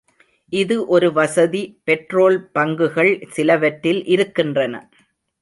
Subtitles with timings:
[0.53, 4.75] இது ஒரு வசதி பெட்ரோல் பங்குகள் சிலவற்றில் இருக்கின்றன.